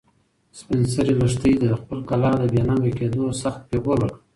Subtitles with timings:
[0.59, 4.19] سپین سرې لښتې ته د خپلې کلا د بې ننګه کېدو سخت پېغور ورکړ.